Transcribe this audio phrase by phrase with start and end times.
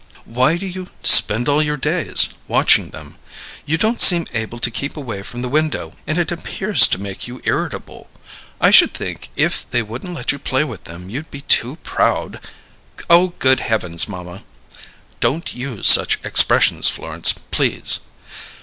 [0.25, 3.17] "Why do you 'spend all your days' watching them?
[3.67, 7.27] You don't seem able to keep away from the window, and it appears to make
[7.27, 8.09] you irritable.
[8.59, 12.39] I should think if they wouldn't let you play with them you'd be too proud"
[13.11, 14.43] "Oh, good heavens, mamma!"
[15.19, 17.99] "Don't use such expressions, Florence, please."